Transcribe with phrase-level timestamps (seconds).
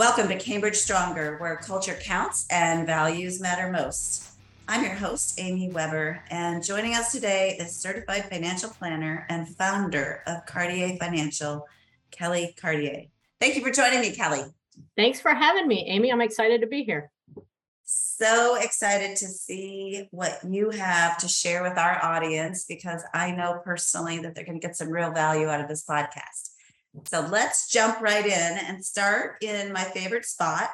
[0.00, 4.30] Welcome to Cambridge Stronger, where culture counts and values matter most.
[4.66, 10.22] I'm your host, Amy Weber, and joining us today is certified financial planner and founder
[10.26, 11.66] of Cartier Financial,
[12.10, 13.08] Kelly Cartier.
[13.42, 14.40] Thank you for joining me, Kelly.
[14.96, 16.10] Thanks for having me, Amy.
[16.10, 17.10] I'm excited to be here.
[17.84, 23.60] So excited to see what you have to share with our audience because I know
[23.62, 26.49] personally that they're going to get some real value out of this podcast.
[27.04, 30.70] So let's jump right in and start in my favorite spot,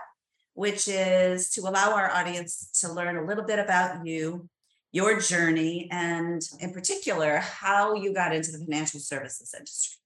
[0.55, 4.48] which is to allow our audience to learn a little bit about you,
[4.92, 9.98] your journey, and in particular, how you got into the financial services industry.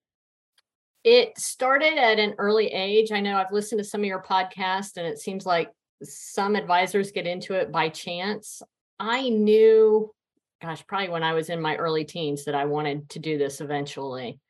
[1.05, 3.13] It started at an early age.
[3.13, 5.71] I know I've listened to some of your podcasts, and it seems like
[6.03, 8.63] some advisors get into it by chance.
[8.99, 10.13] I knew,
[10.61, 13.61] gosh, probably when I was in my early teens that I wanted to do this
[13.61, 14.41] eventually.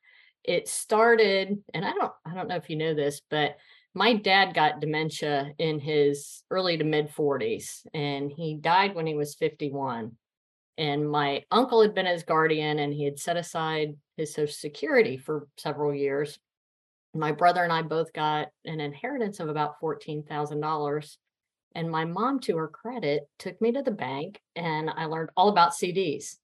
[0.45, 3.57] It started, and I don't I don't know if you know this, but
[3.95, 9.15] my dad got dementia in his early to mid 40s and he died when he
[9.15, 10.13] was 51
[10.79, 15.17] and my uncle had been his guardian and he had set aside his social security
[15.17, 16.39] for several years.
[17.15, 21.17] My brother and i both got an inheritance of about $14000
[21.75, 25.49] and my mom to her credit took me to the bank and i learned all
[25.49, 26.37] about cds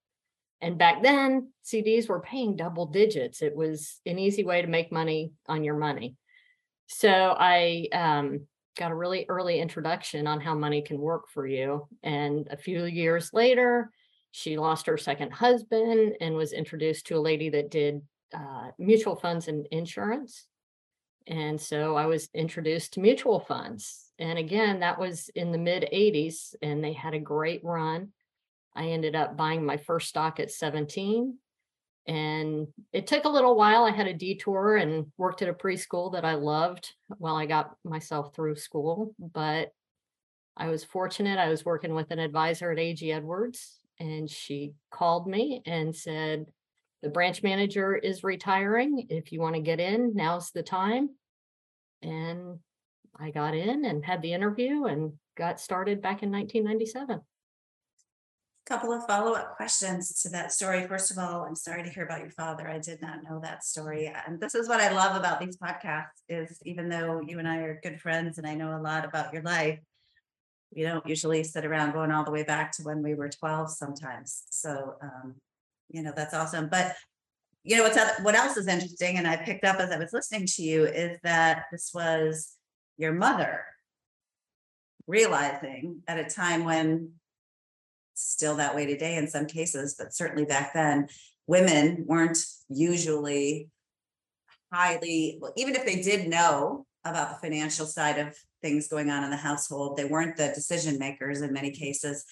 [0.61, 4.91] and back then cds were paying double digits it was an easy way to make
[4.91, 6.17] money on your money
[6.87, 8.47] so I um,
[8.77, 11.89] got a really early introduction on how money can work for you.
[12.03, 13.91] And a few years later,
[14.31, 18.03] she lost her second husband and was introduced to a lady that did
[18.35, 20.47] uh, mutual funds and insurance.
[21.27, 24.13] And so I was introduced to mutual funds.
[24.19, 28.13] And again, that was in the mid 80s, and they had a great run.
[28.77, 31.39] I ended up buying my first stock at 17
[32.07, 33.85] and it took a little while.
[33.85, 37.75] I had a detour and worked at a preschool that I loved while I got
[37.85, 39.15] myself through school.
[39.19, 39.73] But
[40.57, 41.39] I was fortunate.
[41.39, 46.47] I was working with an advisor at AG Edwards, and she called me and said,
[47.03, 49.07] The branch manager is retiring.
[49.11, 51.11] If you want to get in, now's the time.
[52.03, 52.61] And
[53.19, 57.21] I got in and had the interview and got started back in 1997
[58.67, 60.87] couple of follow-up questions to that story.
[60.89, 62.69] First of all, I'm sorry to hear about your father.
[62.69, 64.13] I did not know that story.
[64.27, 67.59] And this is what I love about these podcasts is even though you and I
[67.59, 69.79] are good friends and I know a lot about your life,
[70.75, 73.71] we don't usually sit around going all the way back to when we were 12
[73.71, 74.43] sometimes.
[74.51, 75.37] So um,
[75.89, 76.69] you know, that's awesome.
[76.69, 76.95] But
[77.63, 80.47] you know what's what else is interesting and I picked up as I was listening
[80.47, 82.55] to you is that this was
[82.97, 83.65] your mother
[85.09, 87.11] realizing at a time when
[88.17, 91.09] still that way today in some cases, but certainly back then,
[91.47, 92.39] women weren't
[92.69, 93.69] usually
[94.73, 99.23] highly, well, even if they did know about the financial side of things going on
[99.23, 102.25] in the household, they weren't the decision makers in many cases.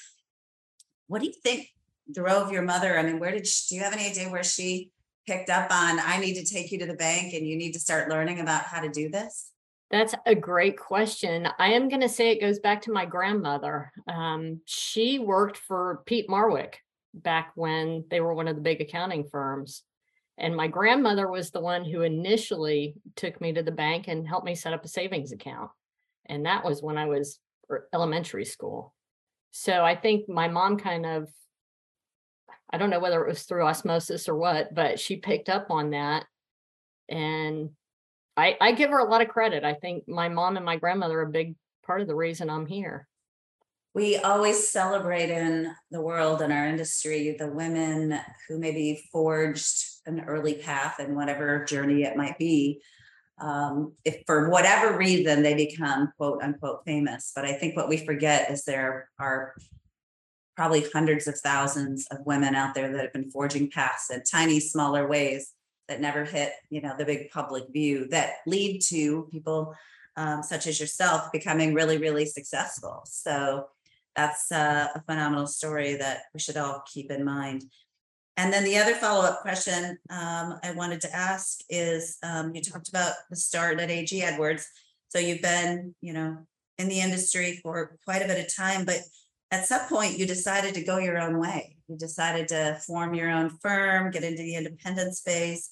[1.07, 1.69] What do you think
[2.13, 2.99] drove your mother?
[2.99, 4.91] I mean, where did she, do you have any idea where she
[5.27, 7.81] picked up on, I need to take you to the bank and you need to
[7.81, 9.51] start learning about how to do this?
[9.91, 11.49] That's a great question.
[11.59, 13.93] I am going to say it goes back to my grandmother.
[14.09, 16.75] Um, she worked for Peat Marwick
[17.13, 19.83] back when they were one of the big accounting firms.
[20.37, 24.47] And my grandmother was the one who initially took me to the bank and helped
[24.47, 25.71] me set up a savings account.
[26.27, 27.39] And that was when I was
[27.93, 28.95] elementary school.
[29.53, 31.29] So I think my mom kind of,
[32.71, 35.91] I don't know whether it was through osmosis or what, but she picked up on
[35.91, 36.25] that
[37.09, 37.71] and
[38.37, 39.65] I, I give her a lot of credit.
[39.65, 42.67] I think my mom and my grandmother are a big part of the reason I'm
[42.67, 43.07] here.
[43.95, 48.19] We always celebrate in the world and in our industry the women
[48.49, 52.83] who maybe forged an early path in whatever journey it might be.
[53.41, 57.33] Um, if for whatever reason they become quote unquote famous.
[57.35, 59.55] But I think what we forget is there are
[60.57, 64.61] probably hundreds of thousands of women out there that have been forging paths in tiny,
[64.61, 65.53] smaller ways
[65.89, 69.75] that never hit you know the big public view that lead to people
[70.17, 73.03] um, such as yourself becoming really really successful.
[73.05, 73.69] So
[74.17, 77.65] that's uh, a phenomenal story that we should all keep in mind.
[78.37, 82.89] And then the other follow-up question um, i wanted to ask is um, you talked
[82.89, 84.67] about the start at ag edwards.
[85.09, 86.39] So you've been you know
[86.79, 88.99] in the industry for quite a bit of time but
[89.51, 93.31] at some point you decided to go your own way you decided to form your
[93.31, 95.71] own firm get into the independent space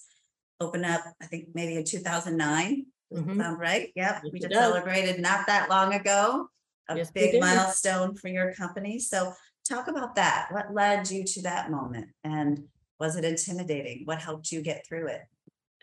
[0.60, 3.40] open up i think maybe in 2009 mm-hmm.
[3.40, 3.92] sound right?
[3.94, 6.48] Yep yes, we just celebrated not that long ago.
[6.88, 8.98] A yes, big milestone for your company.
[8.98, 9.32] So
[9.68, 10.48] talk about that.
[10.50, 12.08] What led you to that moment?
[12.24, 12.64] And
[12.98, 14.02] was it intimidating?
[14.04, 15.22] What helped you get through it?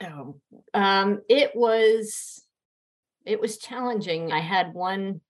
[0.04, 0.40] Oh
[0.74, 2.42] um, it was
[3.26, 4.32] it was challenging.
[4.32, 5.22] I had one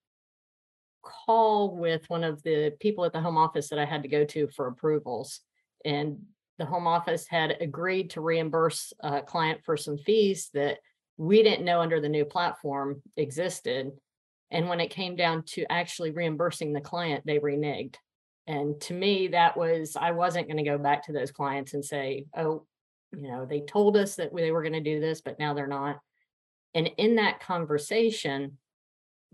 [1.01, 4.25] call with one of the people at the home office that I had to go
[4.25, 5.41] to for approvals.
[5.85, 6.19] And
[6.57, 10.79] the home office had agreed to reimburse a client for some fees that
[11.17, 13.91] we didn't know under the new platform existed.
[14.51, 17.95] And when it came down to actually reimbursing the client, they reneged.
[18.47, 21.85] And to me, that was, I wasn't going to go back to those clients and
[21.85, 22.65] say, oh,
[23.15, 25.67] you know, they told us that they were going to do this, but now they're
[25.67, 25.99] not.
[26.73, 28.57] And in that conversation,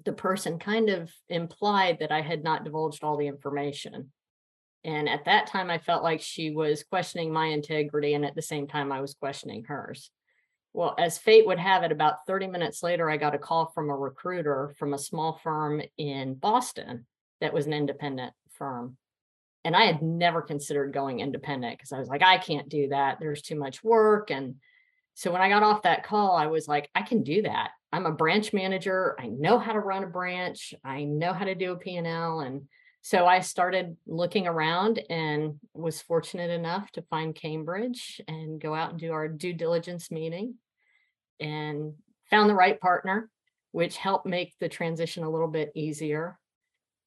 [0.04, 4.12] the person kind of implied that I had not divulged all the information.
[4.84, 8.14] And at that time, I felt like she was questioning my integrity.
[8.14, 10.12] And at the same time, I was questioning hers.
[10.74, 13.90] Well, as fate would have it, about 30 minutes later, I got a call from
[13.90, 17.08] a recruiter from a small firm in Boston
[17.42, 18.98] that was an independent firm.
[19.64, 23.18] And I had never considered going independent because I was like, I can't do that.
[23.20, 24.30] There's too much work.
[24.30, 24.56] And
[25.16, 27.72] so when I got off that call, I was like, I can do that.
[27.94, 29.16] I'm a branch manager.
[29.18, 30.74] I know how to run a branch.
[30.84, 32.42] I know how to do a P&L.
[32.42, 32.64] And
[33.02, 38.92] so I started looking around and was fortunate enough to find Cambridge and go out
[38.92, 40.56] and do our due diligence meeting
[41.40, 41.94] and
[42.30, 43.30] found the right partner,
[43.72, 46.38] which helped make the transition a little bit easier.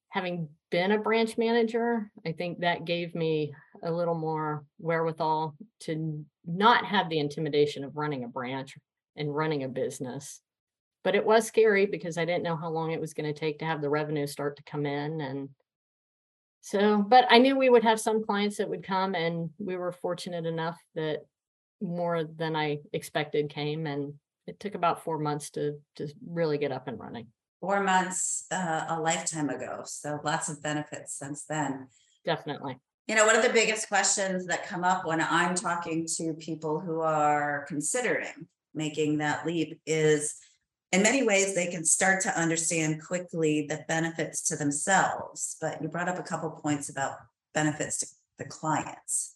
[0.09, 3.53] Having been a branch manager, I think that gave me
[3.83, 8.77] a little more wherewithal to not have the intimidation of running a branch
[9.15, 10.41] and running a business.
[11.03, 13.59] But it was scary because I didn't know how long it was going to take
[13.59, 15.21] to have the revenue start to come in.
[15.21, 15.49] And
[16.61, 19.93] so, but I knew we would have some clients that would come, and we were
[19.93, 21.19] fortunate enough that
[21.81, 23.87] more than I expected came.
[23.87, 24.15] And
[24.45, 27.27] it took about four months to to really get up and running.
[27.61, 29.83] Four months, uh, a lifetime ago.
[29.85, 31.87] So lots of benefits since then.
[32.25, 32.77] Definitely.
[33.09, 36.79] You know, one of the biggest questions that come up when I'm talking to people
[36.79, 40.35] who are considering making that leap is
[40.91, 45.57] in many ways they can start to understand quickly the benefits to themselves.
[45.59, 47.13] But you brought up a couple points about
[47.55, 48.07] benefits to
[48.37, 49.33] the clients.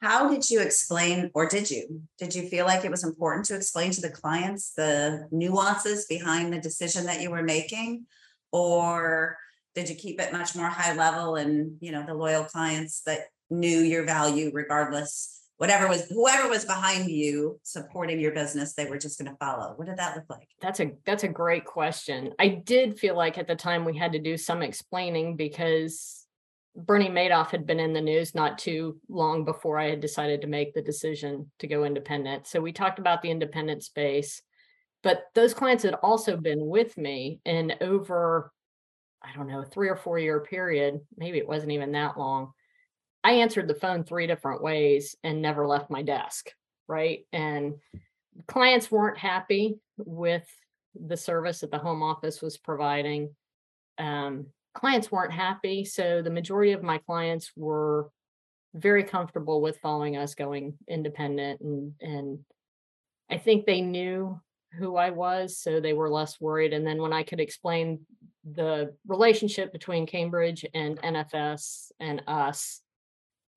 [0.00, 2.02] How did you explain, or did you?
[2.20, 6.52] Did you feel like it was important to explain to the clients the nuances behind
[6.52, 8.06] the decision that you were making?
[8.52, 9.38] Or
[9.74, 13.20] did you keep it much more high level and, you know, the loyal clients that
[13.50, 18.98] knew your value regardless, whatever was, whoever was behind you supporting your business, they were
[18.98, 19.74] just going to follow?
[19.76, 20.48] What did that look like?
[20.60, 22.32] That's a that's a great question.
[22.38, 26.26] I did feel like at the time we had to do some explaining because
[26.76, 30.46] Bernie Madoff had been in the news not too long before I had decided to
[30.46, 32.46] make the decision to go independent.
[32.46, 34.40] So we talked about the independent space,
[35.02, 38.52] but those clients had also been with me in over
[39.22, 42.52] I don't know, three or four year period, maybe it wasn't even that long,
[43.22, 46.50] I answered the phone three different ways and never left my desk.
[46.88, 47.26] Right.
[47.32, 47.74] And
[48.46, 50.46] clients weren't happy with
[50.94, 53.34] the service that the home office was providing.
[53.98, 55.84] Um, clients weren't happy.
[55.84, 58.10] So the majority of my clients were
[58.74, 62.38] very comfortable with following us going independent and and
[63.28, 64.40] I think they knew
[64.72, 66.72] who I was, so they were less worried.
[66.72, 68.00] And then when I could explain
[68.44, 72.80] the relationship between Cambridge and NFS and us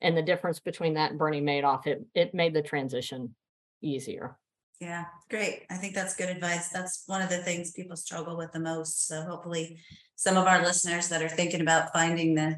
[0.02, 3.36] and the difference between that and Bernie Madoff, it, it made the transition
[3.82, 4.38] easier.
[4.80, 5.64] Yeah, great.
[5.70, 6.70] I think that's good advice.
[6.70, 9.08] That's one of the things people struggle with the most.
[9.08, 9.80] So hopefully
[10.16, 12.58] some of our listeners that are thinking about finding the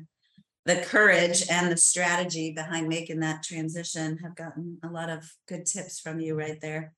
[0.66, 5.64] the courage and the strategy behind making that transition have gotten a lot of good
[5.66, 6.92] tips from you right there.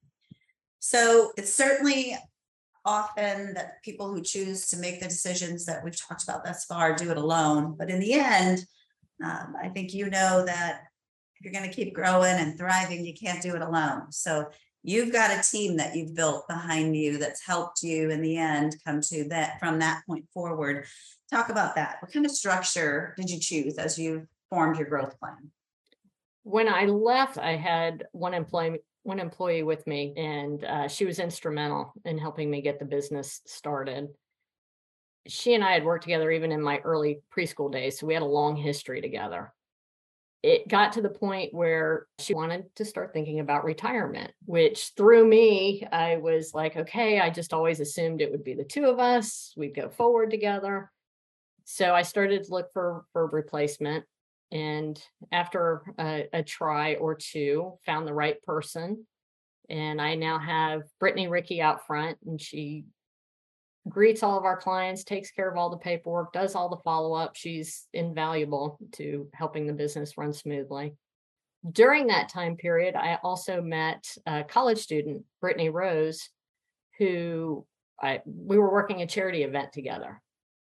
[0.79, 2.15] So it's certainly
[2.85, 6.95] often that people who choose to make the decisions that we've talked about thus far
[6.95, 7.75] do it alone.
[7.77, 8.65] But in the end,
[9.23, 10.83] um, I think you know that
[11.35, 14.11] if you're going to keep growing and thriving, you can't do it alone.
[14.11, 14.47] So
[14.83, 18.75] you've got a team that you've built behind you that's helped you in the end
[18.85, 20.85] come to that from that point forward.
[21.29, 21.97] Talk about that.
[21.99, 25.51] What kind of structure did you choose as you formed your growth plan?
[26.43, 31.19] When I left, I had one employee one employee with me, and uh, she was
[31.19, 34.09] instrumental in helping me get the business started.
[35.27, 38.23] She and I had worked together even in my early preschool days, so we had
[38.23, 39.53] a long history together.
[40.43, 45.25] It got to the point where she wanted to start thinking about retirement, which through
[45.25, 48.99] me, I was like, okay, I just always assumed it would be the two of
[48.99, 50.91] us, we'd go forward together.
[51.63, 54.05] So I started to look for for replacement
[54.51, 55.01] and
[55.31, 59.05] after a, a, try or two found the right person
[59.69, 62.85] and i now have brittany ricky out front and she
[63.89, 67.35] greets all of our clients takes care of all the paperwork does all the follow-up
[67.35, 70.93] she's invaluable to helping the business run smoothly
[71.71, 76.29] during that time period i also met a college student brittany rose
[76.97, 77.65] who
[78.01, 80.21] I we were working a charity event together.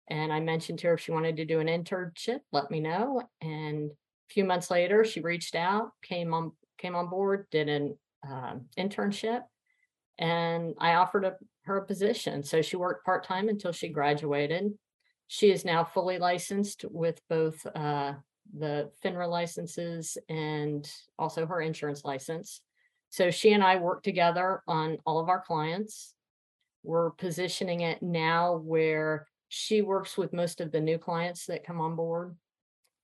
[0.08, 3.22] And I mentioned to her if she wanted to do an internship, let me know.
[3.40, 7.96] And a few months later, she reached out, came on came on board, did an
[8.28, 9.42] um, internship,
[10.18, 12.42] and I offered a, her a position.
[12.42, 14.72] So she worked part time until she graduated.
[15.28, 18.14] She is now fully licensed with both uh,
[18.58, 22.60] the FINRA licenses and also her insurance license.
[23.10, 26.14] So she and I work together on all of our clients.
[26.82, 31.78] We're positioning it now where she works with most of the new clients that come
[31.78, 32.34] on board.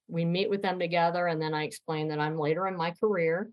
[0.09, 3.51] We meet with them together, and then I explain that I'm later in my career.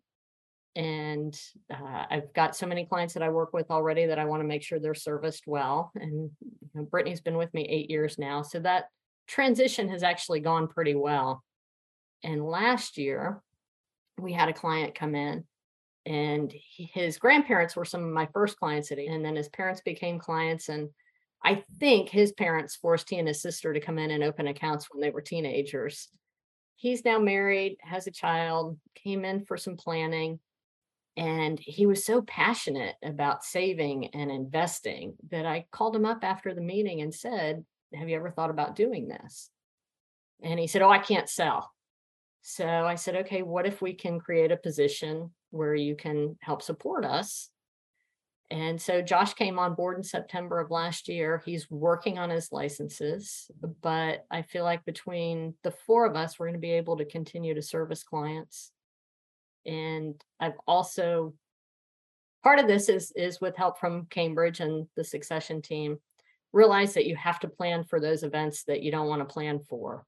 [0.77, 1.37] And
[1.69, 4.47] uh, I've got so many clients that I work with already that I want to
[4.47, 5.91] make sure they're serviced well.
[5.95, 8.41] And you know, Brittany's been with me eight years now.
[8.43, 8.85] So that
[9.27, 11.43] transition has actually gone pretty well.
[12.23, 13.41] And last year,
[14.17, 15.43] we had a client come in
[16.05, 20.17] and his grandparents were some of my first clients at and then his parents became
[20.17, 20.89] clients and
[21.45, 24.87] i think his parents forced he and his sister to come in and open accounts
[24.91, 26.09] when they were teenagers
[26.75, 30.39] he's now married has a child came in for some planning
[31.17, 36.53] and he was so passionate about saving and investing that i called him up after
[36.53, 39.49] the meeting and said have you ever thought about doing this
[40.43, 41.71] and he said oh i can't sell
[42.47, 46.61] so I said, okay, what if we can create a position where you can help
[46.61, 47.49] support us?
[48.51, 51.41] And so Josh came on board in September of last year.
[51.45, 53.49] He's working on his licenses,
[53.81, 57.05] but I feel like between the four of us, we're going to be able to
[57.05, 58.71] continue to service clients.
[59.65, 61.33] And I've also
[62.43, 65.97] part of this is is with help from Cambridge and the succession team.
[66.53, 69.59] Realize that you have to plan for those events that you don't want to plan
[69.67, 70.05] for.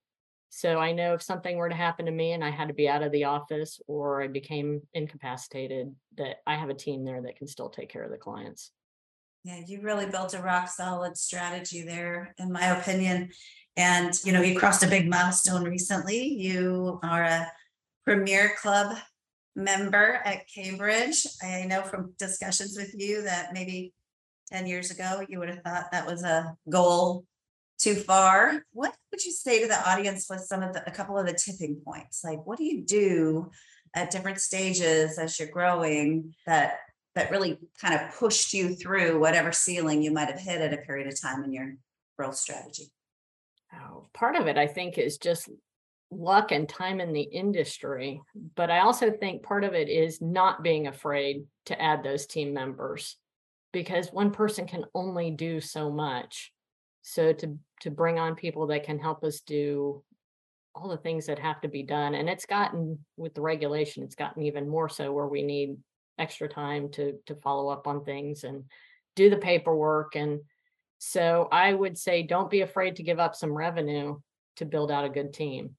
[0.50, 2.88] So I know if something were to happen to me and I had to be
[2.88, 7.38] out of the office or I became incapacitated, that I have a team there that
[7.38, 8.72] can still take care of the clients.
[9.44, 13.30] Yeah, you really built a rock solid strategy there, in my opinion.
[13.76, 16.20] And you know, you crossed a big milestone recently.
[16.20, 17.52] You are a
[18.04, 18.98] premier club
[19.56, 21.26] member at Cambridge.
[21.44, 23.94] I know from discussions with you that maybe
[24.52, 27.26] 10 years ago you would have thought that was a goal
[27.78, 28.64] too far.
[28.72, 31.34] What would you say to the audience with some of the, a couple of the
[31.34, 32.24] tipping points?
[32.24, 33.52] Like, what do you do
[33.96, 36.80] at different stages as you're growing that
[37.16, 40.78] that really kind of pushed you through whatever ceiling you might have hit at a
[40.78, 41.74] period of time in your
[42.16, 42.92] growth strategy?
[43.74, 45.50] Oh, part of it, I think, is just
[46.12, 48.22] luck and time in the industry.
[48.56, 52.54] But I also think part of it is not being afraid to add those team
[52.54, 53.18] members
[53.74, 56.52] because one person can only do so much.
[57.10, 60.04] So to to bring on people that can help us do
[60.76, 62.16] all the things that have to be done.
[62.16, 65.78] And it's gotten with the regulation, it's gotten even more so where we need
[66.20, 68.66] extra time to to follow up on things and
[69.16, 70.18] do the paperwork.
[70.18, 70.42] And
[70.98, 74.20] so I would say don't be afraid to give up some revenue
[74.58, 75.78] to build out a good team.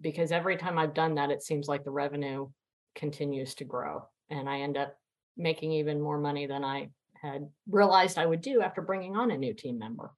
[0.00, 2.48] Because every time I've done that, it seems like the revenue
[2.94, 4.08] continues to grow.
[4.30, 4.96] And I end up
[5.36, 6.88] making even more money than I
[7.20, 10.10] had realized I would do after bringing on a new team member.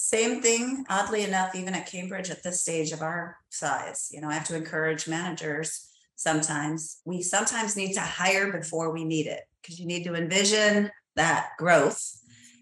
[0.00, 4.28] Same thing, oddly enough, even at Cambridge at this stage of our size, you know,
[4.28, 7.00] I have to encourage managers sometimes.
[7.04, 11.50] We sometimes need to hire before we need it because you need to envision that
[11.58, 12.00] growth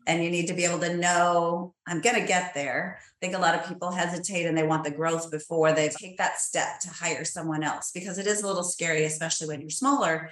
[0.07, 2.99] and you need to be able to know I'm going to get there.
[3.00, 6.16] I think a lot of people hesitate and they want the growth before they take
[6.16, 9.69] that step to hire someone else because it is a little scary, especially when you're
[9.69, 10.31] smaller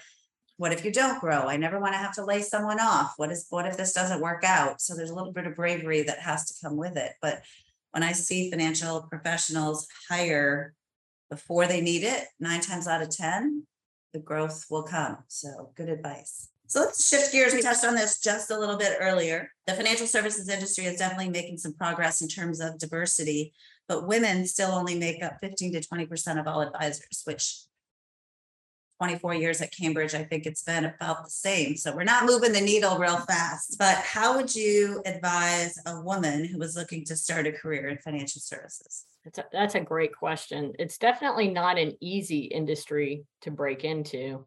[0.56, 1.48] what if you don't grow?
[1.48, 3.14] I never want to have to lay someone off.
[3.16, 4.80] What is what if this doesn't work out?
[4.80, 7.12] So there's a little bit of bravery that has to come with it.
[7.20, 7.42] But
[7.90, 10.74] when I see financial professionals hire
[11.30, 13.66] before they need it, nine times out of 10,
[14.12, 15.18] the growth will come.
[15.28, 16.50] So good advice.
[16.66, 17.52] So let's shift gears.
[17.52, 19.50] We touched on this just a little bit earlier.
[19.66, 23.52] The financial services industry is definitely making some progress in terms of diversity,
[23.86, 27.64] but women still only make up 15 to 20% of all advisors, which
[29.04, 31.76] 24 years at Cambridge, I think it's been about the same.
[31.76, 33.76] So we're not moving the needle real fast.
[33.78, 37.98] But how would you advise a woman who was looking to start a career in
[37.98, 39.04] financial services?
[39.22, 40.72] That's a, that's a great question.
[40.78, 44.46] It's definitely not an easy industry to break into.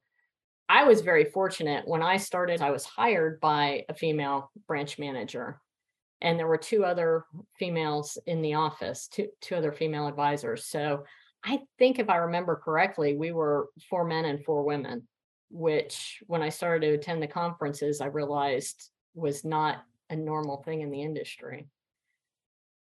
[0.67, 5.61] I was very fortunate when I started, I was hired by a female branch manager.
[6.19, 7.25] And there were two other
[7.59, 10.65] females in the office, two, two other female advisors.
[10.65, 11.03] So
[11.47, 15.07] I think if I remember correctly, we were four men and four women,
[15.49, 19.77] which when I started to attend the conferences, I realized was not
[20.09, 21.67] a normal thing in the industry.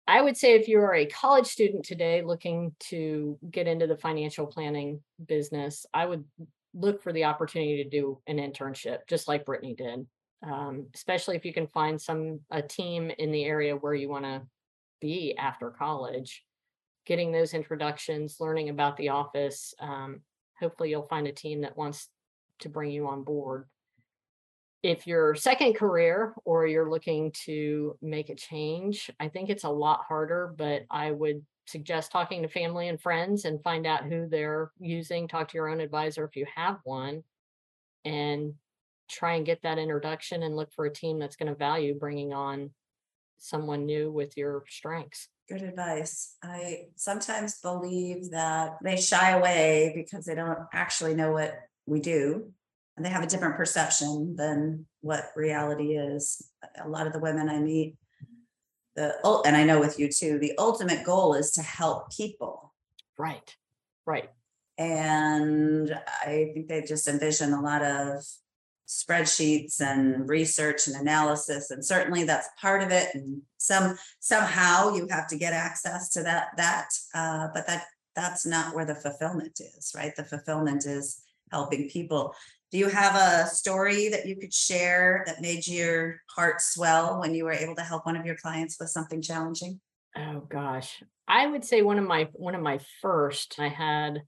[0.09, 3.97] I would say if you are a college student today looking to get into the
[3.97, 6.25] financial planning business, I would
[6.75, 10.07] look for the opportunity to do an internship, just like Brittany did.
[10.43, 14.25] um, especially if you can find some a team in the area where you want
[14.25, 14.43] to
[15.01, 16.45] be after college.
[17.07, 19.75] Getting those introductions, learning about the office.
[19.81, 20.21] Um,
[20.59, 22.09] hopefully, you'll find a team that wants
[22.61, 23.67] to bring you on board.
[24.83, 29.71] If your second career or you're looking to make a change, I think it's a
[29.71, 34.27] lot harder, but I would suggest talking to family and friends and find out who
[34.29, 35.29] they're using.
[35.29, 37.23] Talk to your own advisor if you have one
[38.05, 38.55] and
[39.09, 42.33] try and get that introduction and look for a team that's going to value bringing
[42.33, 42.71] on
[43.41, 45.29] someone new with your strengths.
[45.49, 46.37] Good advice.
[46.45, 51.55] I sometimes believe that they shy away because they don't actually know what
[51.87, 52.53] we do.
[52.97, 56.51] And they have a different perception than what reality is.
[56.83, 57.97] A lot of the women I meet,
[58.95, 59.15] the
[59.47, 62.75] and I know with you too, the ultimate goal is to help people.
[63.19, 63.57] Right.
[64.07, 64.31] Right.
[64.79, 68.25] And I think they just envision a lot of
[68.91, 75.07] spreadsheets and research and analysis and certainly that's part of it and some somehow you
[75.09, 77.85] have to get access to that that uh, but that
[78.17, 80.15] that's not where the fulfillment is right?
[80.17, 82.35] The fulfillment is helping people.
[82.71, 87.35] Do you have a story that you could share that made your heart swell when
[87.35, 89.81] you were able to help one of your clients with something challenging?
[90.17, 91.03] Oh gosh.
[91.27, 94.23] I would say one of my one of my first I had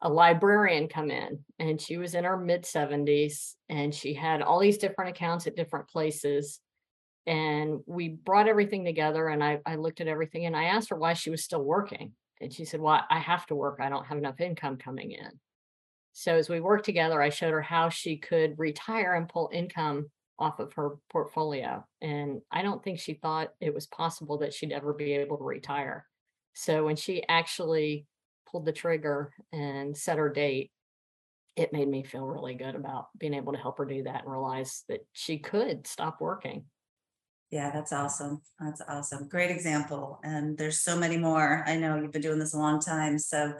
[0.00, 4.60] a librarian come in and she was in her mid 70s and she had all
[4.60, 6.60] these different accounts at different places
[7.26, 10.96] and we brought everything together and I, I looked at everything and I asked her
[10.96, 14.06] why she was still working and she said well I have to work I don't
[14.06, 15.30] have enough income coming in.
[16.12, 20.10] So as we worked together I showed her how she could retire and pull income
[20.38, 24.70] off of her portfolio and I don't think she thought it was possible that she'd
[24.70, 26.06] ever be able to retire.
[26.54, 28.06] So when she actually
[28.50, 30.70] pulled the trigger and set her date,
[31.56, 34.32] it made me feel really good about being able to help her do that and
[34.32, 36.64] realize that she could stop working.
[37.50, 38.42] Yeah, that's awesome.
[38.60, 39.28] That's awesome.
[39.28, 40.20] Great example.
[40.22, 41.64] And there's so many more.
[41.66, 43.18] I know you've been doing this a long time.
[43.18, 43.54] So,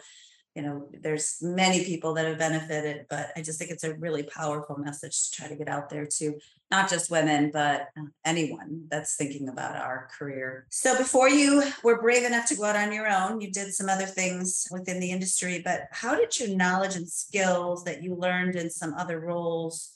[0.58, 4.24] you know, there's many people that have benefited, but I just think it's a really
[4.24, 6.36] powerful message to try to get out there to
[6.68, 10.66] not just women, but uh, anyone that's thinking about our career.
[10.70, 13.88] So, before you were brave enough to go out on your own, you did some
[13.88, 18.56] other things within the industry, but how did your knowledge and skills that you learned
[18.56, 19.92] in some other roles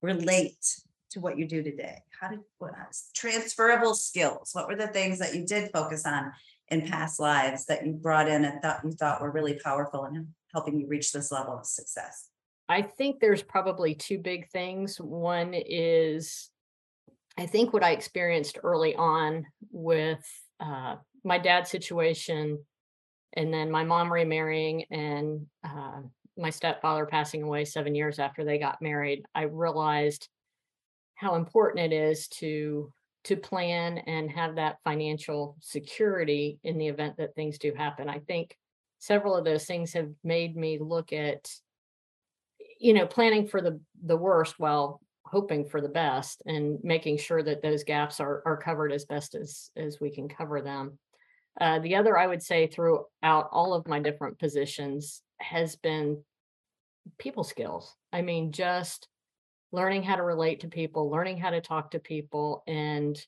[0.00, 0.64] relate
[1.10, 1.98] to what you do today?
[2.18, 2.72] How did what
[3.14, 4.48] transferable skills?
[4.54, 6.32] What were the things that you did focus on
[6.70, 10.28] in past lives that you brought in and thought you thought were really powerful in
[10.52, 12.28] helping you reach this level of success?
[12.68, 15.00] I think there's probably two big things.
[15.00, 16.50] One is
[17.38, 20.24] I think what I experienced early on with
[20.58, 22.64] uh, my dad's situation,
[23.34, 26.00] and then my mom remarrying, and uh,
[26.36, 29.24] my stepfather passing away seven years after they got married.
[29.36, 30.28] I realized
[31.14, 32.92] how important it is to
[33.28, 38.08] to plan and have that financial security in the event that things do happen.
[38.08, 38.56] I think
[38.98, 41.50] several of those things have made me look at
[42.80, 47.42] you know planning for the the worst while hoping for the best and making sure
[47.42, 50.98] that those gaps are are covered as best as as we can cover them.
[51.60, 56.24] Uh, the other I would say throughout all of my different positions has been
[57.18, 57.94] people skills.
[58.10, 59.06] I mean, just
[59.72, 63.18] learning how to relate to people, learning how to talk to people, and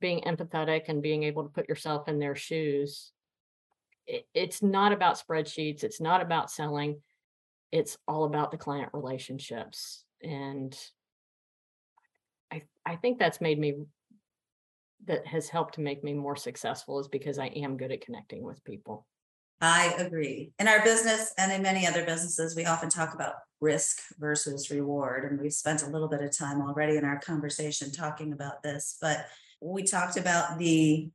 [0.00, 3.12] being empathetic and being able to put yourself in their shoes.
[4.06, 7.00] It, it's not about spreadsheets, it's not about selling,
[7.72, 10.04] it's all about the client relationships.
[10.22, 10.76] And
[12.52, 13.74] I, I think that's made me
[15.06, 18.42] that has helped to make me more successful is because I am good at connecting
[18.42, 19.06] with people.
[19.60, 20.52] I agree.
[20.58, 25.30] In our business and in many other businesses, we often talk about risk versus reward.
[25.30, 28.98] And we've spent a little bit of time already in our conversation talking about this,
[29.00, 29.26] but
[29.60, 31.08] we talked about the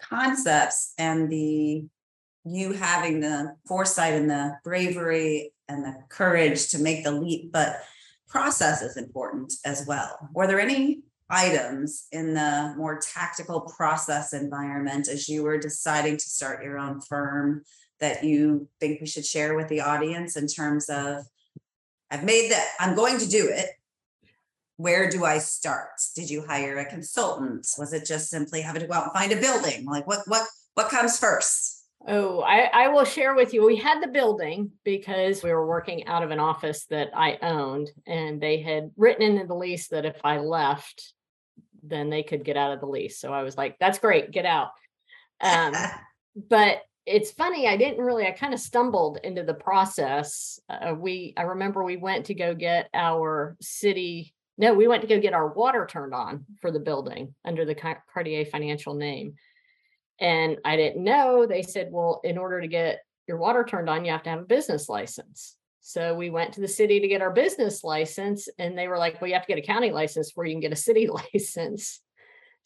[0.00, 1.86] concepts and the
[2.44, 7.80] you having the foresight and the bravery and the courage to make the leap, but
[8.28, 10.28] process is important as well.
[10.32, 16.28] Were there any items in the more tactical process environment as you were deciding to
[16.28, 17.62] start your own firm
[18.00, 21.24] that you think we should share with the audience in terms of
[22.10, 23.70] I've made that I'm going to do it.
[24.76, 26.00] Where do I start?
[26.14, 27.66] Did you hire a consultant?
[27.78, 29.84] Was it just simply having to go out and find a building?
[29.84, 31.78] Like what what what comes first?
[32.06, 33.66] Oh, I, I will share with you.
[33.66, 37.90] We had the building because we were working out of an office that I owned,
[38.06, 41.12] and they had written in the lease that if I left,
[41.88, 43.18] then they could get out of the lease.
[43.18, 44.70] So I was like, that's great, get out.
[45.40, 45.74] Um,
[46.48, 50.60] but it's funny, I didn't really, I kind of stumbled into the process.
[50.68, 55.08] Uh, we, I remember we went to go get our city No, we went to
[55.08, 59.34] go get our water turned on for the building under the Car- Cartier financial name.
[60.20, 61.46] And I didn't know.
[61.46, 64.40] They said, well, in order to get your water turned on, you have to have
[64.40, 65.56] a business license.
[65.88, 69.22] So we went to the city to get our business license, and they were like,
[69.22, 72.02] well, you have to get a county license before you can get a city license.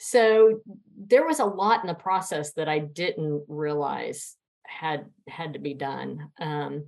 [0.01, 0.61] So
[0.99, 4.35] there was a lot in the process that I didn't realize
[4.67, 6.31] had had to be done.
[6.41, 6.87] Um,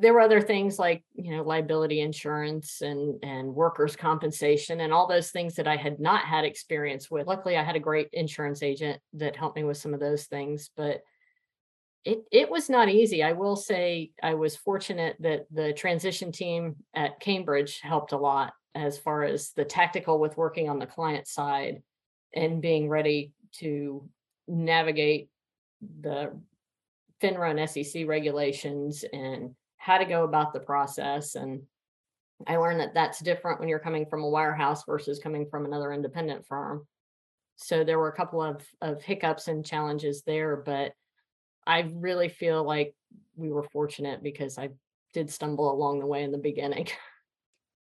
[0.00, 5.06] there were other things like you know liability insurance and and workers compensation and all
[5.06, 8.62] those things that i had not had experience with luckily i had a great insurance
[8.62, 11.02] agent that helped me with some of those things but
[12.04, 16.76] it it was not easy i will say i was fortunate that the transition team
[16.94, 21.26] at cambridge helped a lot as far as the tactical with working on the client
[21.26, 21.82] side
[22.34, 24.08] and being ready to
[24.48, 25.28] navigate
[26.00, 26.32] the
[27.22, 31.36] FINRA and SEC regulations and how to go about the process.
[31.36, 31.62] And
[32.46, 35.92] I learned that that's different when you're coming from a wirehouse versus coming from another
[35.92, 36.86] independent firm.
[37.56, 40.92] So there were a couple of, of hiccups and challenges there, but
[41.66, 42.94] I really feel like
[43.36, 44.70] we were fortunate because I
[45.12, 46.88] did stumble along the way in the beginning.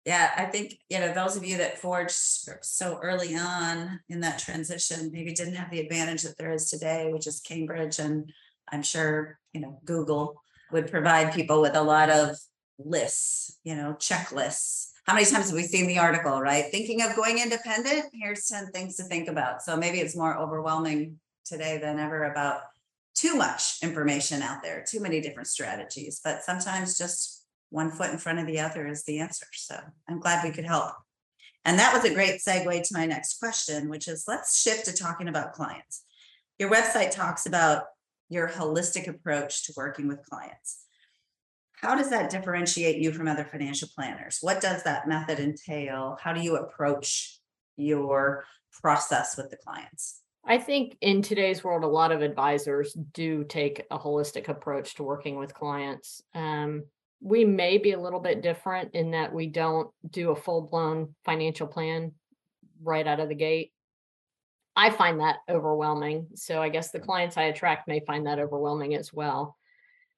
[0.06, 4.20] Yeah, I think, you know, those of you that forged er, so early on in
[4.20, 8.32] that transition, maybe didn't have the advantage that there is today, which is Cambridge and
[8.72, 10.40] I'm sure, you know, Google
[10.72, 12.36] would provide people with a lot of
[12.78, 14.88] lists, you know, checklists.
[15.04, 16.66] How many times have we seen the article, right?
[16.70, 18.06] Thinking of going independent?
[18.12, 19.60] Here's 10 things to think about.
[19.62, 22.62] So maybe it's more overwhelming today than ever about
[23.20, 28.18] too much information out there, too many different strategies, but sometimes just one foot in
[28.18, 29.46] front of the other is the answer.
[29.52, 29.78] So
[30.08, 30.94] I'm glad we could help.
[31.66, 34.94] And that was a great segue to my next question, which is let's shift to
[34.94, 36.02] talking about clients.
[36.58, 37.84] Your website talks about
[38.30, 40.86] your holistic approach to working with clients.
[41.74, 44.38] How does that differentiate you from other financial planners?
[44.40, 46.16] What does that method entail?
[46.20, 47.38] How do you approach
[47.76, 48.44] your
[48.80, 50.19] process with the clients?
[50.44, 55.02] I think in today's world, a lot of advisors do take a holistic approach to
[55.02, 56.22] working with clients.
[56.34, 56.84] Um,
[57.20, 61.14] we may be a little bit different in that we don't do a full blown
[61.24, 62.12] financial plan
[62.82, 63.72] right out of the gate.
[64.74, 66.28] I find that overwhelming.
[66.34, 69.56] So I guess the clients I attract may find that overwhelming as well.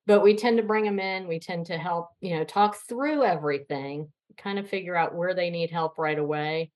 [0.06, 3.24] But we tend to bring them in, we tend to help, you know, talk through
[3.24, 6.70] everything, kind of figure out where they need help right away,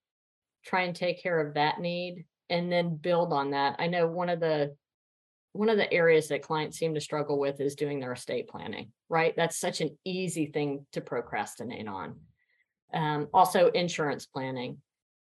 [0.65, 3.75] try and take care of that need and then build on that.
[3.79, 4.75] I know one of the
[5.53, 8.91] one of the areas that clients seem to struggle with is doing their estate planning,
[9.09, 9.33] right?
[9.35, 12.19] That's such an easy thing to procrastinate on.
[12.93, 14.77] Um, also, insurance planning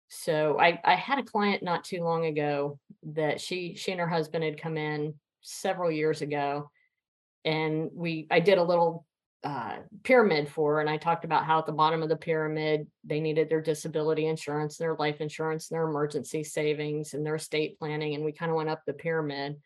[0.10, 2.80] so I, I had a client not too long ago
[3.14, 6.72] that she she and her husband had come in several years ago
[7.46, 9.06] and we i did a little
[9.44, 13.22] uh, pyramid for and i talked about how at the bottom of the pyramid they
[13.22, 18.26] needed their disability insurance their life insurance their emergency savings and their estate planning and
[18.26, 19.58] we kind of went up the pyramid.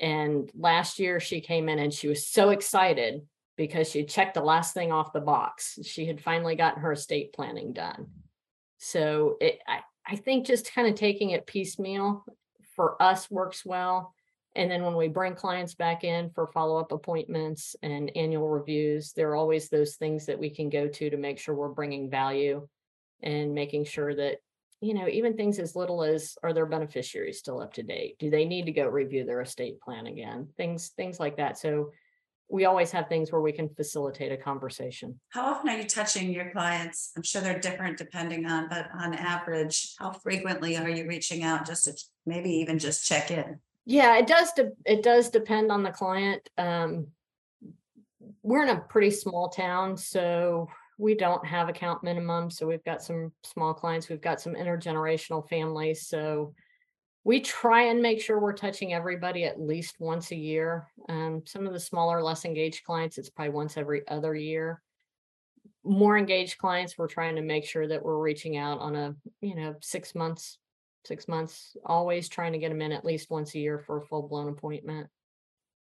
[0.00, 3.22] And last year she came in and she was so excited
[3.56, 5.78] because she checked the last thing off the box.
[5.82, 8.06] She had finally gotten her estate planning done.
[8.78, 12.24] So it, I, I think just kind of taking it piecemeal
[12.76, 14.14] for us works well.
[14.58, 19.12] And then when we bring clients back in for follow up appointments and annual reviews,
[19.12, 22.10] there are always those things that we can go to to make sure we're bringing
[22.10, 22.66] value
[23.22, 24.38] and making sure that,
[24.80, 28.18] you know, even things as little as are their beneficiaries still up to date?
[28.18, 30.48] Do they need to go review their estate plan again?
[30.56, 31.56] Things, things like that.
[31.56, 31.92] So
[32.50, 35.20] we always have things where we can facilitate a conversation.
[35.28, 37.12] How often are you touching your clients?
[37.16, 41.64] I'm sure they're different depending on, but on average, how frequently are you reaching out
[41.64, 41.92] just to
[42.26, 43.60] maybe even just check in?
[43.88, 44.52] Yeah, it does.
[44.52, 46.46] De- it does depend on the client.
[46.58, 47.06] Um,
[48.42, 52.50] we're in a pretty small town, so we don't have account minimum.
[52.50, 54.10] So we've got some small clients.
[54.10, 56.06] We've got some intergenerational families.
[56.06, 56.52] So
[57.24, 60.88] we try and make sure we're touching everybody at least once a year.
[61.08, 64.82] Um, some of the smaller, less engaged clients, it's probably once every other year.
[65.82, 69.54] More engaged clients, we're trying to make sure that we're reaching out on a, you
[69.54, 70.58] know, six months,
[71.08, 74.06] six months, always trying to get them in at least once a year for a
[74.06, 75.08] full blown appointment.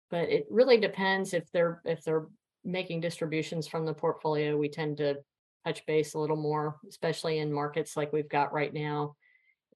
[0.10, 2.27] But it really depends if they're if they're
[2.65, 4.58] making distributions from the portfolio.
[4.58, 5.17] We tend to
[5.65, 9.15] touch base a little more, especially in markets like we've got right now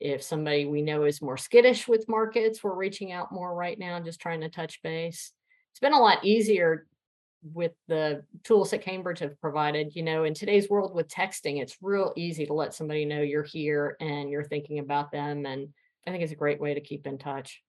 [0.04, 4.00] if somebody we know is more skittish with markets, we're reaching out more right now,
[4.02, 5.32] just trying to touch base.
[5.72, 6.88] It's been a lot easier
[7.44, 9.96] with the tools that Cambridge have provided.
[9.96, 13.44] You know, in today's world with texting, it's real easy to let somebody know you're
[13.44, 15.46] here and you're thinking about them.
[15.46, 15.70] And
[16.08, 17.62] I think it's a great way to keep in touch.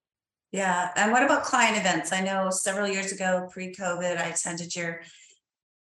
[0.52, 0.90] Yeah.
[0.96, 2.12] And what about client events?
[2.12, 5.00] I know several years ago, pre COVID, I attended your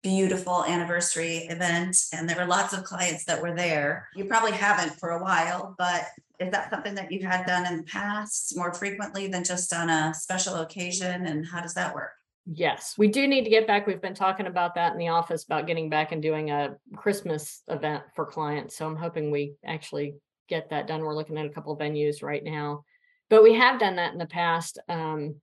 [0.04, 4.08] beautiful anniversary event and there were lots of clients that were there.
[4.16, 6.06] You probably haven't for a while, but
[6.40, 9.90] is that something that you had done in the past more frequently than just on
[9.90, 11.26] a special occasion?
[11.26, 12.12] And how does that work?
[12.50, 13.86] Yes, we do need to get back.
[13.86, 17.62] We've been talking about that in the office about getting back and doing a Christmas
[17.68, 18.78] event for clients.
[18.78, 20.16] So I'm hoping we actually
[20.48, 21.02] get that done.
[21.02, 22.86] We're looking at a couple venues right now,
[23.30, 24.80] but we have done that in the past.
[24.88, 25.36] Um,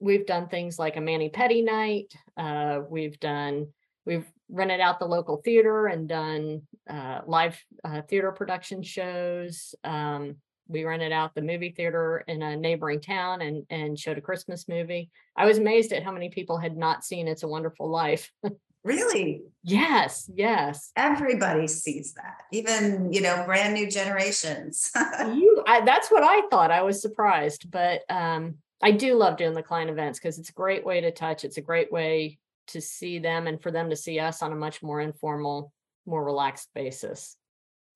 [0.00, 2.12] we've done things like a mani-pedi night.
[2.36, 3.68] Uh, we've done,
[4.04, 6.60] we've rented out the local theater and done
[6.90, 9.74] uh, live uh, theater production shows.
[9.82, 10.36] Um,
[10.68, 14.68] we rented out the movie theater in a neighboring town and and showed a Christmas
[14.68, 15.10] movie.
[15.36, 18.30] I was amazed at how many people had not seen It's a Wonderful Life.
[18.84, 19.42] Really?
[19.64, 20.92] yes, yes.
[20.96, 24.90] Everybody sees that, even, you know, brand new generations.
[25.20, 26.70] you, I, that's what I thought.
[26.70, 30.54] I was surprised, but um, I do love doing the client events because it's a
[30.54, 31.44] great way to touch.
[31.44, 34.56] It's a great way to see them and for them to see us on a
[34.56, 35.72] much more informal,
[36.06, 37.36] more relaxed basis.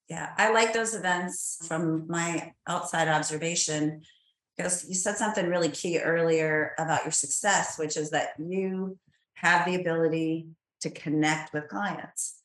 [0.09, 4.03] Yeah, I like those events from my outside observation
[4.57, 8.99] because you said something really key earlier about your success, which is that you
[9.35, 10.49] have the ability
[10.81, 12.41] to connect with clients.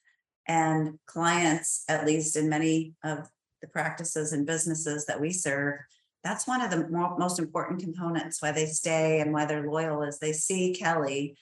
[0.48, 3.28] And clients, at least in many of
[3.62, 5.80] the practices and businesses that we serve,
[6.24, 10.20] that's one of the most important components why they stay and why they're loyal is
[10.20, 11.38] they see Kelly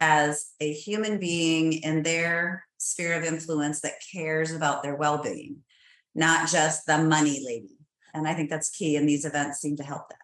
[0.00, 5.62] as a human being in their sphere of influence that cares about their well-being
[6.16, 7.76] not just the money lady.
[8.14, 8.96] And I think that's key.
[8.96, 10.16] And these events seem to help that.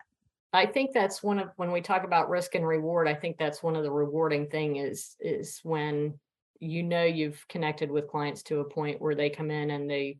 [0.54, 3.62] I think that's one of when we talk about risk and reward, I think that's
[3.62, 6.18] one of the rewarding thing is is when
[6.58, 10.18] you know you've connected with clients to a point where they come in and they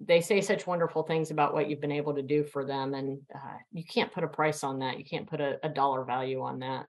[0.00, 3.20] they say such wonderful things about what you've been able to do for them and
[3.34, 6.42] uh, you can't put a price on that you can't put a, a dollar value
[6.42, 6.86] on that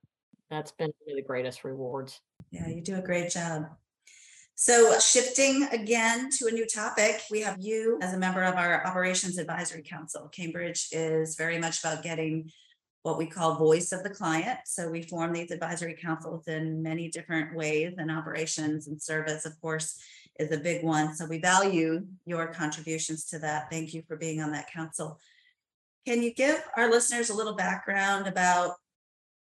[0.49, 2.19] that's been one of the greatest rewards
[2.51, 3.65] yeah you do a great job
[4.55, 8.85] so, shifting again to a new topic, we have you as a member of our
[8.85, 10.29] Operations Advisory Council.
[10.29, 12.51] Cambridge is very much about getting
[13.01, 14.59] what we call voice of the client.
[14.65, 19.59] So, we form these advisory councils in many different ways, and operations and service, of
[19.59, 19.99] course,
[20.39, 21.15] is a big one.
[21.15, 23.71] So, we value your contributions to that.
[23.71, 25.19] Thank you for being on that council.
[26.05, 28.75] Can you give our listeners a little background about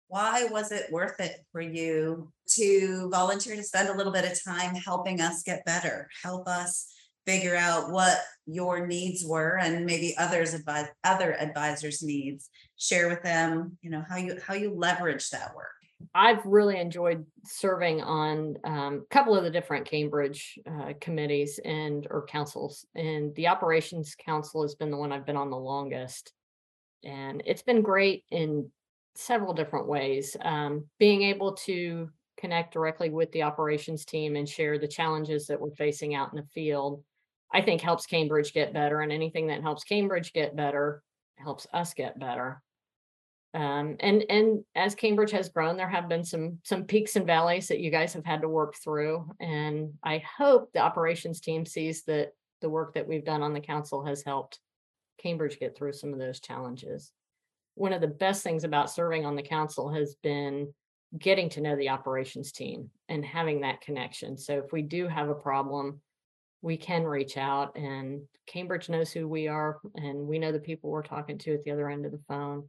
[0.09, 4.43] why was it worth it for you to volunteer to spend a little bit of
[4.43, 6.91] time helping us get better, help us
[7.27, 8.17] figure out what
[8.47, 12.49] your needs were and maybe others advise other advisors needs.
[12.77, 15.67] Share with them you know how you how you leverage that work.
[16.15, 22.07] I've really enjoyed serving on um, a couple of the different Cambridge uh, committees and
[22.09, 26.31] or councils, and the operations council has been the one I've been on the longest,
[27.03, 28.71] and it's been great in
[29.19, 30.35] several different ways.
[30.41, 35.59] Um, being able to connect directly with the operations team and share the challenges that
[35.59, 37.03] we're facing out in the field,
[37.53, 39.01] I think helps Cambridge get better.
[39.01, 41.03] And anything that helps Cambridge get better
[41.35, 42.61] helps us get better.
[43.53, 47.67] Um, and and as Cambridge has grown, there have been some some peaks and valleys
[47.67, 49.29] that you guys have had to work through.
[49.39, 52.29] And I hope the operations team sees that
[52.61, 54.59] the work that we've done on the council has helped
[55.21, 57.11] Cambridge get through some of those challenges
[57.79, 60.73] one of the best things about serving on the council has been
[61.17, 64.37] getting to know the operations team and having that connection.
[64.37, 66.01] So if we do have a problem,
[66.61, 70.89] we can reach out and Cambridge knows who we are and we know the people
[70.89, 72.67] we're talking to at the other end of the phone.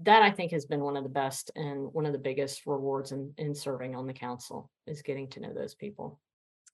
[0.00, 3.12] That I think has been one of the best and one of the biggest rewards
[3.12, 6.18] in, in serving on the council is getting to know those people.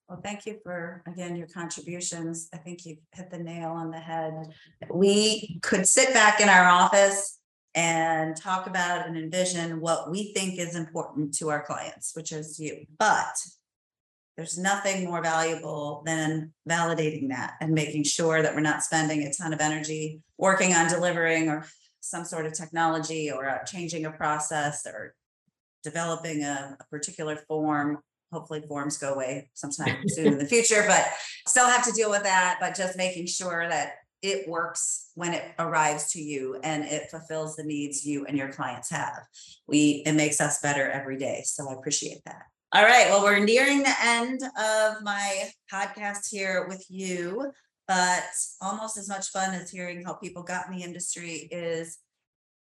[0.08, 2.48] Well, thank you for, again, your contributions.
[2.54, 4.54] I think you've hit the nail on the head.
[4.90, 7.38] We could sit back in our office
[7.74, 12.58] and talk about and envision what we think is important to our clients, which is
[12.58, 12.86] you.
[12.98, 13.36] But
[14.38, 19.32] there's nothing more valuable than validating that and making sure that we're not spending a
[19.32, 21.66] ton of energy working on delivering or
[22.00, 25.14] some sort of technology or changing a process or
[25.84, 27.98] developing a, a particular form
[28.32, 31.06] hopefully forms go away sometime soon in the future, but
[31.46, 32.58] still have to deal with that.
[32.60, 37.56] But just making sure that it works when it arrives to you and it fulfills
[37.56, 39.20] the needs you and your clients have.
[39.66, 41.42] We it makes us better every day.
[41.44, 42.42] So I appreciate that.
[42.74, 43.06] All right.
[43.08, 47.50] Well, we're nearing the end of my podcast here with you,
[47.86, 48.24] but
[48.60, 51.98] almost as much fun as hearing how people got in the industry is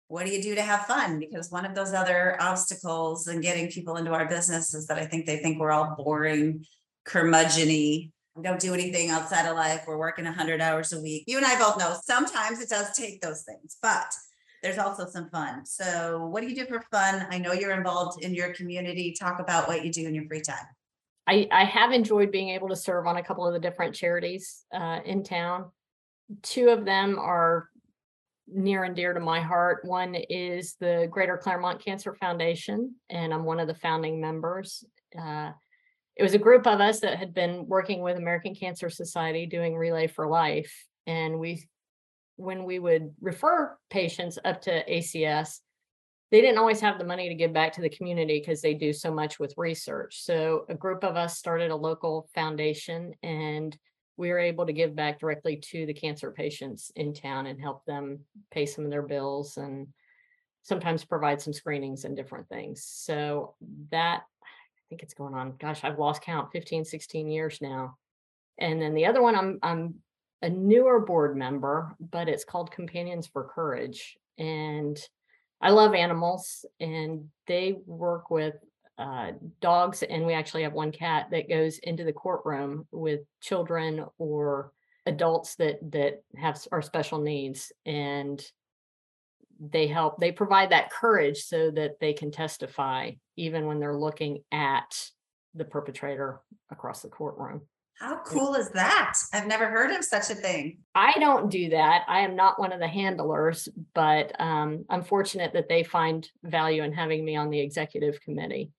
[0.08, 1.20] what do you do to have fun?
[1.20, 5.06] Because one of those other obstacles in getting people into our business is that I
[5.06, 6.66] think they think we're all boring,
[7.06, 8.12] curmudgeony.
[8.42, 9.84] Don't do anything outside of life.
[9.88, 11.24] We're working 100 hours a week.
[11.28, 14.14] You and I both know sometimes it does take those things, but
[14.64, 15.66] there's also some fun.
[15.66, 17.28] So what do you do for fun?
[17.30, 19.16] I know you're involved in your community.
[19.20, 20.66] Talk about what you do in your free time.
[21.28, 24.64] I, I have enjoyed being able to serve on a couple of the different charities
[24.74, 25.72] uh, in town.
[26.42, 27.70] Two of them are
[28.48, 29.84] near and dear to my heart.
[29.84, 34.84] One is the Greater Clermont Cancer Foundation, and I'm one of the founding members.
[35.18, 35.52] Uh,
[36.16, 39.76] it was a group of us that had been working with American Cancer Society doing
[39.76, 40.74] Relay for Life.
[41.06, 41.68] And we,
[42.38, 45.60] when we would refer patients up to ACS,
[46.32, 48.92] they didn't always have the money to give back to the community because they do
[48.92, 50.24] so much with research.
[50.24, 53.78] So a group of us started a local foundation and
[54.18, 57.86] we were able to give back directly to the cancer patients in town and help
[57.86, 58.20] them
[58.52, 59.88] pay some of their bills and
[60.64, 62.84] sometimes provide some screenings and different things.
[62.84, 63.56] So
[63.92, 67.98] that I think it's going on, gosh, I've lost count, 15, 16 years now.
[68.58, 69.96] And then the other one, I'm I'm
[70.42, 74.18] a newer board member, but it's called Companions for Courage.
[74.38, 75.00] And
[75.62, 78.56] I love animals and they work with
[78.98, 79.32] uh,
[79.62, 84.72] dogs, and we actually have one cat that goes into the courtroom with children or
[85.06, 88.44] adults that that have our special needs and
[89.60, 94.44] they help they provide that courage so that they can testify even when they're looking
[94.52, 95.10] at
[95.56, 97.62] the perpetrator across the courtroom.
[98.00, 99.18] How cool is that?
[99.34, 100.78] I've never heard of such a thing.
[100.94, 102.04] I don't do that.
[102.08, 106.84] I am not one of the handlers but um, i'm fortunate that they find value
[106.84, 108.72] in having me on the executive committee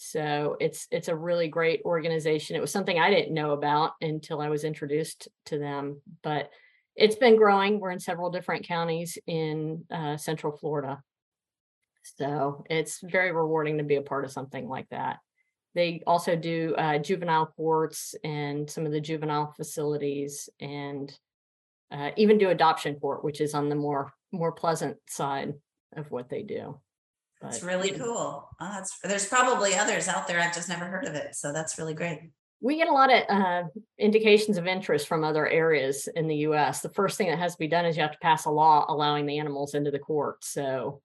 [0.00, 4.40] so it's it's a really great organization it was something i didn't know about until
[4.40, 6.50] i was introduced to them but
[6.98, 7.78] it's been growing.
[7.78, 11.00] We're in several different counties in uh, Central Florida.
[12.16, 15.18] So it's very rewarding to be a part of something like that.
[15.74, 21.16] They also do uh, juvenile courts and some of the juvenile facilities and
[21.92, 25.54] uh, even do adoption court, which is on the more more pleasant side
[25.96, 26.80] of what they do.
[27.40, 28.48] That's really cool.
[28.60, 30.40] Oh, that's, there's probably others out there.
[30.40, 31.36] I've just never heard of it.
[31.36, 33.62] So that's really great we get a lot of uh,
[33.98, 36.80] indications of interest from other areas in the US.
[36.80, 38.84] The first thing that has to be done is you have to pass a law
[38.88, 40.44] allowing the animals into the court.
[40.44, 41.00] So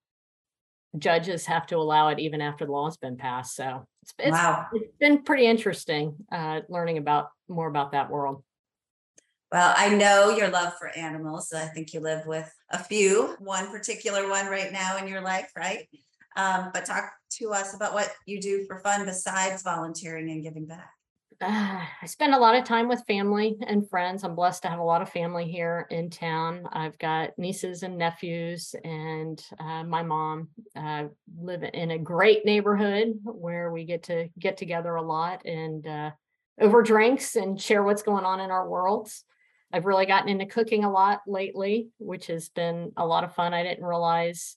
[0.97, 3.55] judges have to allow it even after the law has been passed.
[3.55, 4.67] So it's, it's, wow.
[4.73, 8.43] it's been pretty interesting uh, learning about more about that world.
[9.51, 11.53] Well, I know your love for animals.
[11.53, 15.51] I think you live with a few, one particular one right now in your life,
[15.55, 15.87] right?
[16.35, 20.65] Um, but talk to us about what you do for fun besides volunteering and giving
[20.65, 20.89] back
[21.43, 24.23] uh, I spend a lot of time with family and friends.
[24.23, 26.67] I'm blessed to have a lot of family here in town.
[26.71, 31.05] I've got nieces and nephews, and uh, my mom uh,
[31.37, 36.11] live in a great neighborhood where we get to get together a lot and uh,
[36.61, 39.25] over drinks and share what's going on in our worlds.
[39.71, 43.53] I've really gotten into cooking a lot lately, which has been a lot of fun.
[43.53, 44.55] I didn't realize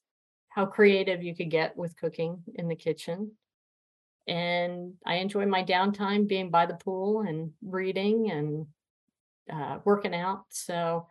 [0.56, 3.30] how creative you could get with cooking in the kitchen
[4.26, 8.66] and I enjoy my downtime being by the pool and reading and
[9.52, 10.44] uh, working out.
[10.50, 11.06] So,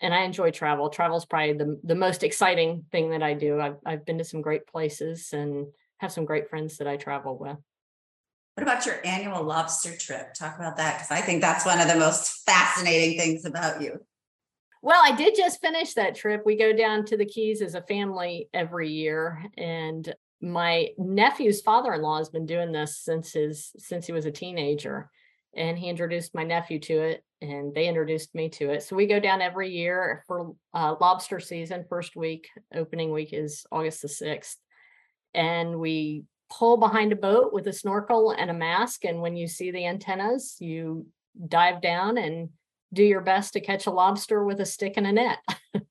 [0.00, 0.88] and I enjoy travel.
[0.90, 3.60] Travel is probably the the most exciting thing that I do.
[3.60, 5.66] I've I've been to some great places and
[5.98, 7.58] have some great friends that I travel with.
[8.54, 10.34] What about your annual lobster trip?
[10.34, 14.00] Talk about that because I think that's one of the most fascinating things about you.
[14.82, 16.42] Well, I did just finish that trip.
[16.44, 22.18] We go down to the Keys as a family every year, and my nephew's father-in-law
[22.18, 25.10] has been doing this since his since he was a teenager
[25.54, 29.06] and he introduced my nephew to it and they introduced me to it so we
[29.06, 34.08] go down every year for uh, lobster season first week opening week is august the
[34.08, 34.56] 6th
[35.34, 39.46] and we pull behind a boat with a snorkel and a mask and when you
[39.46, 41.06] see the antennas you
[41.48, 42.48] dive down and
[42.92, 45.38] do your best to catch a lobster with a stick and a net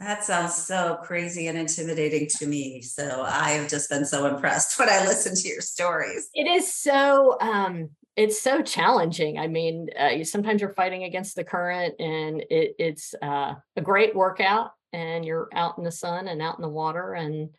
[0.00, 2.82] That sounds so crazy and intimidating to me.
[2.82, 6.28] So I have just been so impressed when I listen to your stories.
[6.34, 9.38] It is so um it's so challenging.
[9.38, 14.12] I mean, uh, sometimes you're fighting against the current, and it, it's uh, a great
[14.12, 14.72] workout.
[14.92, 17.50] And you're out in the sun and out in the water, and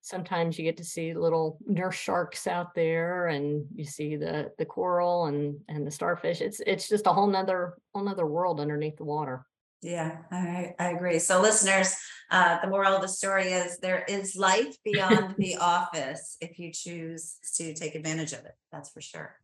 [0.00, 4.64] sometimes you get to see little nurse sharks out there, and you see the the
[4.64, 6.40] coral and and the starfish.
[6.40, 9.44] It's it's just a whole nother whole nother world underneath the water.
[9.80, 11.20] Yeah, I, I agree.
[11.20, 11.94] So listeners,
[12.32, 16.72] uh, the moral of the story is there is life beyond the office if you
[16.72, 18.56] choose to take advantage of it.
[18.72, 19.36] That's for sure.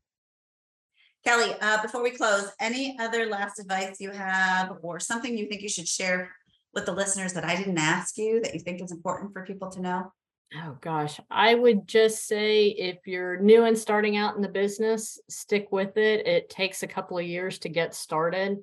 [1.24, 5.62] Kelly, uh, before we close, any other last advice you have or something you think
[5.62, 6.30] you should share
[6.74, 9.70] with the listeners that I didn't ask you that you think is important for people
[9.70, 10.12] to know?
[10.56, 15.20] Oh gosh, I would just say if you're new and starting out in the business,
[15.28, 16.26] stick with it.
[16.26, 18.58] It takes a couple of years to get started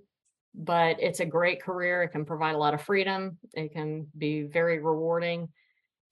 [0.54, 2.04] but it's a great career.
[2.04, 3.38] It can provide a lot of freedom.
[3.54, 5.50] It can be very rewarding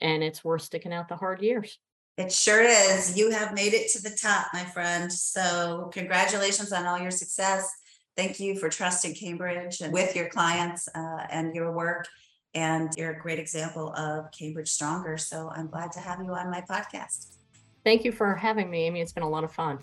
[0.02, 1.78] and it's worth sticking out the hard years.
[2.18, 3.18] It sure is.
[3.18, 5.12] You have made it to the top, my friend.
[5.12, 7.70] So congratulations on all your success.
[8.18, 12.08] Thank you for trusting Cambridge and with your clients uh, and your work.
[12.56, 15.18] And you're a great example of Cambridge Stronger.
[15.18, 17.36] So I'm glad to have you on my podcast.
[17.84, 19.02] Thank you for having me, Amy.
[19.02, 19.80] It's been a lot of fun.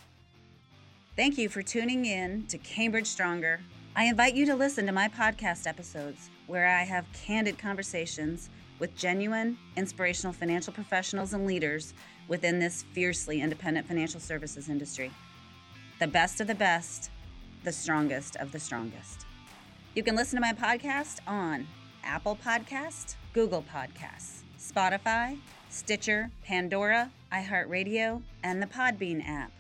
[1.16, 3.60] Thank you for tuning in to Cambridge Stronger.
[3.94, 8.94] I invite you to listen to my podcast episodes where I have candid conversations with
[8.94, 11.94] genuine, inspirational financial professionals and leaders
[12.28, 15.10] within this fiercely independent financial services industry.
[15.98, 17.10] The best of the best,
[17.64, 19.24] the strongest of the strongest.
[19.94, 21.66] You can listen to my podcast on
[22.06, 25.38] Apple Podcast, Google Podcasts, Spotify,
[25.68, 29.50] Stitcher, Pandora, iHeartRadio, and the Podbean app.